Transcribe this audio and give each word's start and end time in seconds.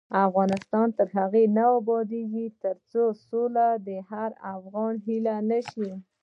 افغانستان 0.27 0.87
تر 0.97 1.07
هغو 1.17 1.43
نه 1.57 1.63
ابادیږي، 1.79 2.45
ترڅو 2.63 3.03
سوله 3.27 3.67
د 3.87 3.89
هر 4.09 4.31
افغان 4.55 4.93
هیله 5.05 5.35
نشي. 5.49 5.91